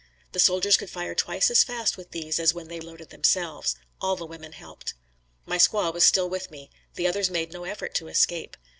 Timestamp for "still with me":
6.03-6.71